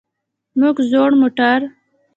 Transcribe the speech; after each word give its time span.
موږ 0.59 0.75
زوړ 0.89 1.11
موټر. 1.21 1.59